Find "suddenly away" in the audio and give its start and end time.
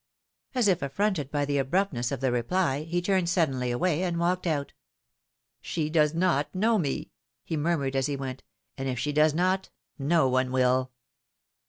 3.29-4.01